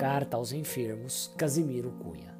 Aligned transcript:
Carta 0.00 0.38
aos 0.38 0.50
enfermos, 0.50 1.30
Casimiro 1.36 1.90
Cunha. 1.90 2.34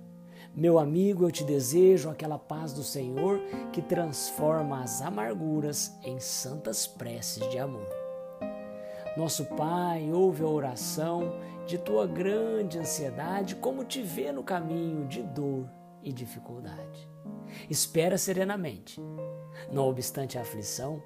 Meu 0.54 0.78
amigo, 0.78 1.24
eu 1.24 1.30
te 1.30 1.44
desejo 1.44 2.08
aquela 2.08 2.38
paz 2.38 2.72
do 2.72 2.82
Senhor 2.82 3.38
que 3.71 3.82
transforma 3.82 4.82
as 4.82 5.02
amarguras 5.02 5.94
em 6.02 6.18
santas 6.18 6.86
preces 6.86 7.46
de 7.50 7.58
amor. 7.58 7.86
Nosso 9.14 9.44
Pai, 9.44 10.10
ouve 10.10 10.42
a 10.42 10.46
oração 10.46 11.35
de 11.67 11.76
tua 11.76 12.06
grande 12.06 12.78
ansiedade, 12.78 13.56
como 13.56 13.85
te 13.85 14.00
vê 14.00 14.32
no 14.32 14.42
caminho 14.42 15.06
de 15.06 15.22
dor 15.22 15.68
e 16.02 16.14
dificuldade. 16.14 17.10
Espera 17.68 18.16
serenamente. 18.16 18.98
Não 19.70 19.86
obstante 19.86 20.38
a 20.38 20.40
aflição, 20.40 21.02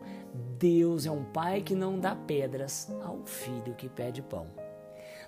Deus 0.57 1.05
é 1.05 1.11
um 1.11 1.25
Pai 1.25 1.63
que 1.63 1.75
não 1.75 1.99
dá 1.99 2.15
pedras 2.15 2.89
ao 3.03 3.27
filho 3.27 3.75
que 3.75 3.89
pede 3.89 4.23
pão. 4.23 4.47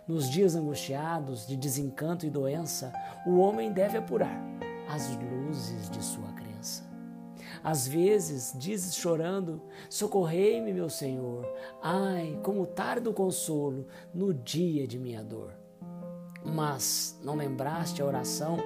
Nos 0.06 0.30
dias 0.30 0.55
angustiados 0.55 1.48
de 1.48 1.56
desencanto 1.56 2.24
e 2.24 2.30
doença, 2.30 2.92
o 3.27 3.38
homem 3.38 3.73
deve 3.73 3.98
apurar 3.98 4.41
as 4.88 5.10
luzes 5.16 5.91
de 5.91 6.01
sua 6.01 6.28
crença. 6.33 6.84
Às 7.62 7.88
vezes 7.88 8.55
dizes 8.56 8.95
chorando: 8.95 9.61
Socorrei-me, 9.91 10.73
meu 10.73 10.88
Senhor. 10.88 11.45
Ai, 11.83 12.38
como 12.45 12.66
tardo 12.66 13.12
consolo 13.12 13.88
no 14.14 14.33
dia 14.33 14.87
de 14.87 14.97
minha 14.97 15.24
dor. 15.24 15.52
Mas 16.45 17.19
não 17.25 17.34
lembraste 17.34 18.00
a 18.00 18.06
oração 18.06 18.59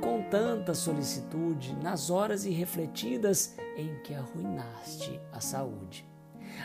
com 0.00 0.22
tanta 0.30 0.72
solicitude 0.72 1.76
nas 1.76 2.08
horas 2.08 2.46
irrefletidas 2.46 3.54
em 3.76 4.00
que 4.02 4.14
arruinaste 4.14 5.20
a 5.30 5.40
saúde. 5.40 6.09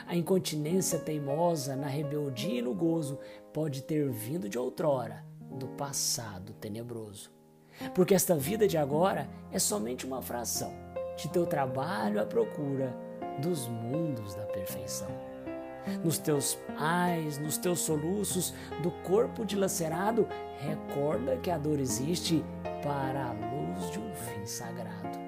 A 0.08 0.16
incontinência 0.16 1.00
teimosa 1.00 1.76
na 1.76 1.88
rebeldia 1.88 2.60
e 2.60 2.62
no 2.62 2.74
gozo 2.74 3.20
pode 3.54 3.82
ter 3.84 4.10
vindo 4.10 4.50
de 4.50 4.58
outrora, 4.58 5.26
do 5.52 5.68
passado 5.70 6.54
tenebroso. 6.54 7.32
Porque 7.94 8.14
esta 8.14 8.36
vida 8.36 8.68
de 8.68 8.78
agora 8.78 9.30
é 9.52 9.60
somente 9.60 10.06
uma 10.06 10.22
fração 10.22 10.74
de 11.18 11.30
teu 11.30 11.46
trabalho 11.46 12.22
à 12.22 12.26
procura 12.26 12.96
dos 13.42 13.68
mundos 13.68 14.36
da 14.36 14.46
perfeição. 14.46 15.08
Nos 16.04 16.18
teus 16.18 16.58
ais, 16.78 17.38
nos 17.38 17.58
teus 17.58 17.80
soluços 17.80 18.54
do 18.82 18.92
corpo 19.04 19.46
dilacerado, 19.46 20.28
recorda 20.60 21.38
que 21.38 21.52
a 21.52 21.58
dor 21.58 21.80
existe 21.80 22.44
para 22.82 23.26
a 23.26 23.32
luz 23.32 23.92
de 23.92 24.00
um 24.00 24.14
fim 24.16 24.46
sagrado. 24.46 25.25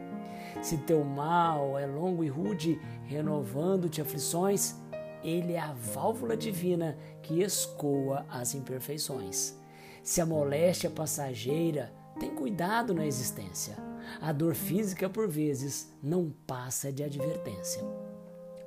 Se 0.62 0.78
teu 0.78 1.04
mal 1.04 1.78
é 1.78 1.86
longo 1.86 2.24
e 2.24 2.28
rude, 2.28 2.80
renovando-te 3.06 4.02
aflições, 4.02 4.76
ele 5.24 5.54
é 5.54 5.60
a 5.60 5.74
válvula 5.74 6.38
divina 6.38 6.98
que 7.22 7.42
escoa 7.42 8.26
as 8.30 8.56
imperfeições. 8.56 9.56
Se 10.04 10.22
a 10.22 10.26
moléstia 10.26 10.88
é 10.88 10.92
passageira, 10.92 11.94
tem 12.20 12.34
cuidado 12.34 12.94
na 12.94 13.06
existência. 13.06 13.76
A 14.22 14.32
dor 14.32 14.56
física, 14.56 15.10
por 15.10 15.28
vezes, 15.28 15.94
não 16.02 16.34
passa 16.46 16.92
de 16.92 17.04
advertência. 17.04 17.84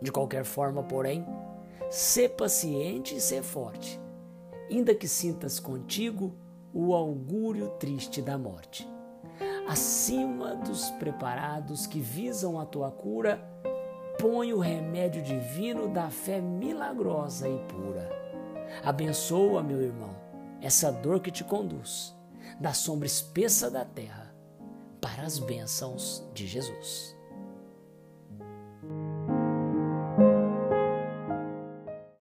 De 0.03 0.13
qualquer 0.13 0.45
forma, 0.45 0.83
porém, 0.83 1.25
sê 1.91 2.29
paciente 2.29 3.17
e 3.17 3.21
sê 3.21 3.43
forte, 3.43 4.01
ainda 4.71 4.95
que 4.95 5.09
sintas 5.09 5.59
contigo 5.59 6.35
o 6.73 6.95
augúrio 6.95 7.71
triste 7.79 8.23
da 8.23 8.39
morte 8.39 8.87
acima 9.71 10.57
dos 10.57 10.91
preparados 10.91 11.87
que 11.87 12.01
visam 12.01 12.59
a 12.59 12.67
tua 12.67 12.91
cura, 12.91 13.41
põe 14.19 14.53
o 14.53 14.59
remédio 14.59 15.23
divino 15.23 15.87
da 15.87 16.11
fé 16.11 16.41
milagrosa 16.41 17.49
e 17.49 17.57
pura. 17.69 18.11
Abençoa, 18.83 19.63
meu 19.63 19.81
irmão, 19.81 20.17
essa 20.61 20.91
dor 20.91 21.21
que 21.21 21.31
te 21.31 21.45
conduz 21.45 22.17
da 22.59 22.73
sombra 22.73 23.07
espessa 23.07 23.71
da 23.71 23.85
terra 23.85 24.35
para 25.01 25.23
as 25.23 25.39
bênçãos 25.39 26.29
de 26.35 26.49
Jesus. 26.49 27.17